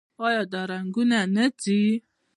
[0.25, 1.81] آیا دا رنګونه نه ځي؟